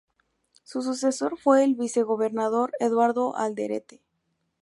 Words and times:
Su 0.63 0.81
sucesor 0.81 1.37
fue 1.37 1.63
el 1.63 1.75
vicegobernador 1.75 2.71
Eduardo 2.79 3.35
Alderete. 3.35 4.01